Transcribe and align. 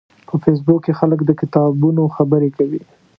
په 0.27 0.35
فېسبوک 0.43 0.79
کې 0.85 0.97
خلک 0.99 1.19
د 1.25 1.29
کتابونو 1.41 2.03
خبرې 2.15 2.49
کوي 2.57 2.81